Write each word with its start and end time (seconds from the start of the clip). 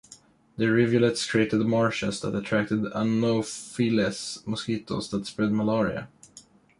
The 0.57 0.65
rivulets 0.71 1.29
created 1.29 1.61
marshes 1.63 2.21
that 2.21 2.33
attracted 2.33 2.91
Anopheles 2.95 4.39
mosquitoes 4.47 5.11
that 5.11 5.27
spread 5.27 5.51
malaria. 5.51 6.09